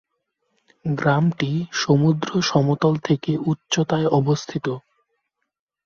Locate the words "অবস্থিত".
4.19-4.67